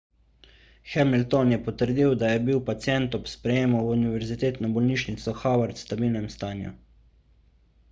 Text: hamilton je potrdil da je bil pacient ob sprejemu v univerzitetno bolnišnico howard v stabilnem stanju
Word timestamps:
hamilton 0.93 1.51
je 1.51 1.59
potrdil 1.67 2.15
da 2.23 2.31
je 2.31 2.39
bil 2.47 2.63
pacient 2.69 3.17
ob 3.19 3.29
sprejemu 3.33 3.83
v 3.85 3.93
univerzitetno 3.99 4.73
bolnišnico 4.79 5.37
howard 5.45 5.77
v 5.77 5.85
stabilnem 5.87 6.29
stanju 6.41 6.77